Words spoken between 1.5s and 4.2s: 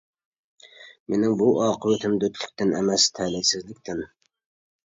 ئاقىۋىتىم دۆتلۈكتىن ئەمەس، تەلەيسىزلىكتىن.